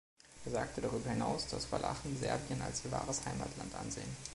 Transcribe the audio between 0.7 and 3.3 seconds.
darüber hinaus, dass Walachen Serbien als ihr wahres